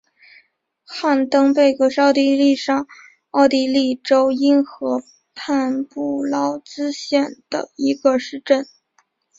[0.83, 2.87] 汉登贝格是奥地利上
[3.29, 5.03] 奥地利州因河
[5.35, 8.65] 畔布劳瑙县的一个市镇。